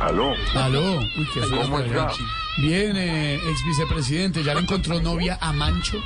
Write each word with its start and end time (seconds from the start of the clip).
Aló. 0.00 0.32
Aló. 0.54 0.98
Uy, 0.98 1.28
qué 1.34 1.40
¿Cómo 1.40 1.80
está? 1.80 2.10
Bien, 2.58 2.96
eh, 2.96 3.34
ex 3.36 3.64
vicepresidente, 3.64 4.42
¿ya 4.42 4.54
le 4.54 4.60
encontró 4.60 5.00
novia 5.00 5.38
a 5.40 5.52
Mancho? 5.52 6.02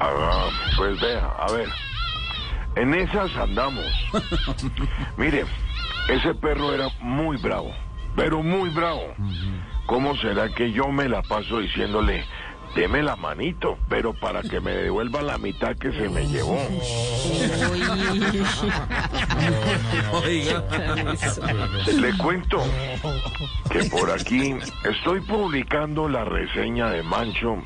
Ah, 0.00 0.48
pues 0.76 1.00
vea, 1.00 1.26
a 1.38 1.52
ver. 1.52 1.68
En 2.76 2.94
esas 2.94 3.34
andamos. 3.36 3.84
Mire, 5.16 5.44
ese 6.08 6.34
perro 6.34 6.72
era 6.72 6.88
muy 7.00 7.36
bravo, 7.36 7.72
pero 8.16 8.42
muy 8.42 8.70
bravo. 8.70 9.14
¿Cómo 9.86 10.16
será 10.16 10.48
que 10.48 10.72
yo 10.72 10.88
me 10.88 11.08
la 11.08 11.22
paso 11.22 11.58
diciéndole, 11.60 12.24
deme 12.74 13.02
la 13.02 13.16
manito, 13.16 13.78
pero 13.88 14.12
para 14.12 14.42
que 14.42 14.60
me 14.60 14.72
devuelva 14.72 15.22
la 15.22 15.38
mitad 15.38 15.76
que 15.76 15.92
se 15.92 16.08
me 16.08 16.26
llevó? 16.26 16.58
Le 21.92 22.18
cuento 22.18 22.62
que 23.70 23.84
por 23.84 24.10
aquí 24.10 24.56
estoy 24.84 25.20
publicando 25.20 26.08
la 26.08 26.24
reseña 26.24 26.90
de 26.90 27.02
Mancho 27.02 27.56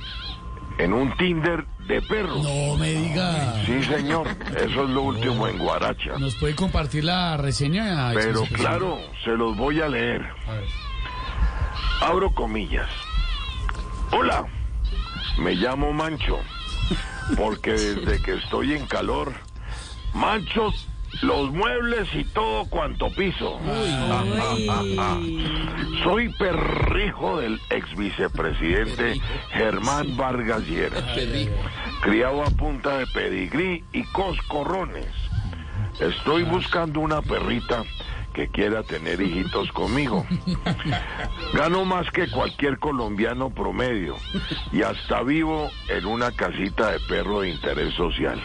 en 0.78 0.92
un 0.92 1.16
Tinder 1.16 1.64
de 1.88 2.02
perros. 2.02 2.42
No 2.42 2.76
me 2.76 2.92
diga. 2.92 3.64
Sí, 3.64 3.82
señor, 3.84 4.28
eso 4.56 4.84
es 4.84 4.90
lo 4.90 5.02
último 5.02 5.48
en 5.48 5.58
Guaracha. 5.58 6.18
¿Nos 6.18 6.34
puede 6.36 6.54
compartir 6.54 7.04
la 7.04 7.36
reseña? 7.36 8.12
Pero 8.14 8.44
claro, 8.52 8.98
se 9.24 9.30
los 9.30 9.56
voy 9.56 9.80
a 9.80 9.88
leer. 9.88 10.24
Abro 12.00 12.30
comillas. 12.32 12.88
Hola, 14.12 14.46
me 15.38 15.54
llamo 15.54 15.92
Mancho, 15.92 16.40
porque 17.36 17.72
desde 17.72 18.22
que 18.22 18.34
estoy 18.34 18.74
en 18.74 18.86
calor, 18.86 19.32
Mancho, 20.14 20.72
los 21.22 21.50
muebles 21.52 22.08
y 22.14 22.24
todo 22.24 22.66
cuanto 22.66 23.10
piso. 23.10 23.58
Soy 26.02 26.28
perrijo 26.34 27.38
del 27.40 27.60
ex 27.70 27.96
vicepresidente 27.96 29.20
Germán 29.50 30.16
Vargas 30.16 30.62
Lleras, 30.66 31.04
criado 32.02 32.42
a 32.42 32.50
punta 32.50 32.98
de 32.98 33.06
pedigrí 33.06 33.84
y 33.92 34.04
coscorrones. 34.04 35.06
Estoy 35.98 36.44
buscando 36.44 37.00
una 37.00 37.22
perrita 37.22 37.82
que 38.38 38.46
quiera 38.46 38.84
tener 38.84 39.20
hijitos 39.20 39.72
conmigo. 39.72 40.24
Gano 41.54 41.84
más 41.84 42.08
que 42.12 42.30
cualquier 42.30 42.78
colombiano 42.78 43.50
promedio 43.50 44.14
y 44.72 44.82
hasta 44.82 45.24
vivo 45.24 45.68
en 45.88 46.06
una 46.06 46.30
casita 46.30 46.92
de 46.92 47.00
perro 47.00 47.40
de 47.40 47.48
interés 47.48 47.92
social. 47.94 48.40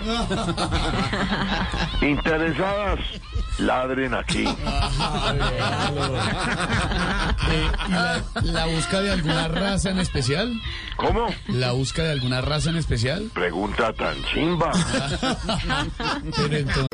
Interesadas, 2.02 3.02
ladren 3.60 4.16
aquí. 4.16 4.46
Eh, 7.52 7.68
¿y 7.88 7.92
la, 7.92 8.24
la 8.42 8.66
busca 8.66 9.02
de 9.02 9.12
alguna 9.12 9.48
raza 9.48 9.92
en 9.92 10.00
especial? 10.00 10.60
¿Cómo? 10.96 11.28
¿La 11.50 11.74
busca 11.74 12.04
de 12.04 12.12
alguna 12.14 12.42
raza 12.42 12.72
en 12.72 12.78
especial? 12.78 13.30
Pregunta 13.32 13.94
tan 13.94 14.16
chimba. 14.34 14.72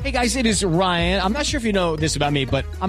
Hey 0.04 0.12
guys, 0.12 0.36
it 0.36 0.46
is 0.48 0.64
Ryan. 0.64 1.22
I'm 1.22 1.34
not 1.34 1.46
sure 1.46 1.60
if 1.60 1.66
you 1.66 1.72
know 1.72 1.96
this 1.96 2.16
about 2.16 2.32
me, 2.34 2.46
but 2.46 2.66
I'm 2.82 2.89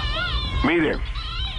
Mire, 0.63 0.97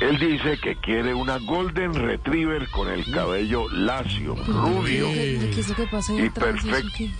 él 0.00 0.18
dice 0.18 0.58
que 0.62 0.76
quiere 0.76 1.14
una 1.14 1.38
Golden 1.38 1.94
Retriever 1.94 2.68
con 2.70 2.88
el 2.88 3.04
cabello 3.12 3.68
lacio, 3.70 4.34
rubio. 4.46 5.08
¿Qué 5.08 5.56
es 5.60 5.68
lo 5.68 5.74
que 5.74 5.86
pasa 5.86 6.12
ahí 6.12 6.22
Y 6.26 6.30
perfecto. 6.30 6.88
qué? 6.96 7.10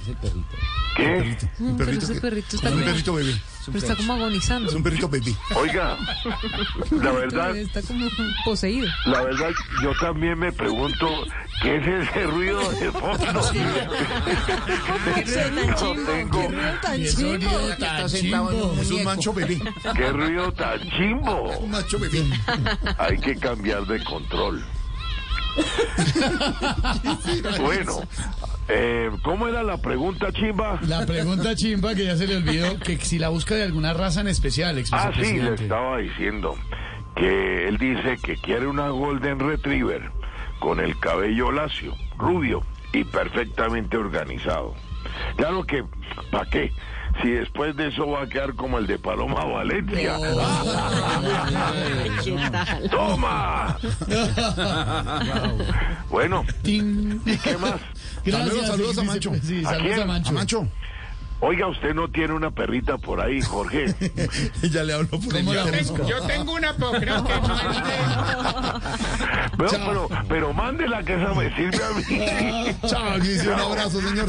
¿Qué? 0.96 1.38
No, 1.58 1.76
pero 1.76 1.90
ese 1.92 2.20
perrito 2.20 2.56
está 2.56 2.68
un 2.68 2.74
como, 2.74 2.84
perrito 2.86 3.14
bebé. 3.14 3.34
pero 3.66 3.78
está 3.78 3.96
como 3.96 4.12
agonizando. 4.12 4.68
Es 4.68 4.74
un 4.74 4.82
perrito 4.82 5.08
bebé. 5.08 5.34
Oiga, 5.56 5.96
la 6.90 7.12
verdad, 7.12 7.56
Está 7.56 7.80
como 7.82 8.06
poseído. 8.44 8.88
la 9.06 9.22
verdad, 9.22 9.50
yo 9.82 9.92
también 10.00 10.38
me 10.38 10.52
pregunto 10.52 11.08
qué 11.62 11.76
es 11.76 12.08
ese 12.08 12.24
ruido 12.26 12.70
de 12.72 12.90
fondo. 12.92 13.42
No 15.82 15.94
tengo, 16.06 16.48
¿Qué 16.96 17.08
sonido 17.08 17.76
tan 17.78 18.08
chimbo? 18.08 18.74
Es 18.80 18.90
un 18.90 19.04
mancho 19.04 19.32
bebé. 19.32 19.60
qué 19.96 20.08
ruido 20.10 20.52
tan 20.52 20.80
chimbo. 20.90 21.58
Un 21.58 21.70
macho 21.70 21.98
bebé. 21.98 22.24
Hay 22.98 23.18
que 23.18 23.36
cambiar 23.36 23.86
de 23.86 24.02
control. 24.04 24.64
Bueno, 27.60 28.00
eh, 28.68 29.10
¿cómo 29.22 29.48
era 29.48 29.62
la 29.62 29.76
pregunta, 29.76 30.32
chimba? 30.32 30.78
La 30.82 31.04
pregunta 31.04 31.54
chimba 31.54 31.94
que 31.94 32.04
ya 32.04 32.16
se 32.16 32.26
le 32.26 32.36
olvidó, 32.36 32.78
que 32.78 32.96
si 32.98 33.18
la 33.18 33.28
busca 33.28 33.54
de 33.54 33.64
alguna 33.64 33.92
raza 33.92 34.20
en 34.22 34.28
especial, 34.28 34.78
ex 34.78 34.92
Ah, 34.92 35.10
sí, 35.14 35.34
le 35.34 35.54
estaba 35.54 35.98
diciendo 35.98 36.54
que 37.16 37.68
él 37.68 37.76
dice 37.78 38.16
que 38.22 38.36
quiere 38.36 38.66
una 38.66 38.88
Golden 38.88 39.38
Retriever 39.38 40.10
con 40.58 40.80
el 40.80 40.98
cabello 40.98 41.52
lacio, 41.52 41.94
rubio 42.16 42.62
y 42.92 43.04
perfectamente 43.04 43.96
organizado. 43.96 44.74
Claro 45.36 45.64
que, 45.64 45.84
¿para 46.30 46.48
qué? 46.50 46.72
Si 47.22 47.30
después 47.30 47.76
de 47.76 47.88
eso 47.88 48.06
va 48.08 48.22
a 48.22 48.26
quedar 48.26 48.54
como 48.54 48.78
el 48.78 48.86
de 48.86 48.98
Paloma 48.98 49.44
Valencia. 49.44 50.16
¡Toma! 52.90 53.76
bueno, 56.10 56.44
Tin. 56.62 57.20
¿y 57.26 57.36
qué 57.36 57.56
más? 57.58 57.74
Gracias, 58.24 58.48
Saludos, 58.48 58.66
saludos 58.66 58.98
a 58.98 59.02
Mancho. 59.02 59.32
Sí, 59.42 59.60
¿A 59.64 59.68
saludos 59.70 59.86
quién? 59.94 60.00
a 60.00 60.06
Mancho. 60.06 60.30
A 60.30 60.32
Mancho. 60.32 60.66
Oiga, 61.44 61.66
usted 61.66 61.92
no 61.92 62.08
tiene 62.08 62.34
una 62.34 62.52
perrita 62.52 62.98
por 62.98 63.20
ahí, 63.20 63.40
Jorge. 63.42 63.92
Ya 64.70 64.84
le 64.84 64.94
hablo 64.94 65.08
por 65.08 65.36
el 65.36 65.44
¿Cómo 65.44 65.54
la 65.54 65.64
teléfono. 65.64 66.04
busca? 66.04 66.20
Yo 66.20 66.24
tengo 66.26 66.52
una, 66.54 66.72
pero 66.76 66.92
creo 66.92 67.24
que 67.24 67.34
no 67.34 67.48
Pero, 69.58 69.70
pero, 69.70 70.08
pero 70.28 70.52
mándela 70.52 71.02
que 71.02 71.14
esa 71.20 71.34
me 71.34 71.52
sirve 71.56 71.84
a 71.84 71.90
mí. 71.90 72.04
Chao, 72.86 73.16
un 73.54 73.60
abrazo, 73.60 74.00
señor. 74.00 74.28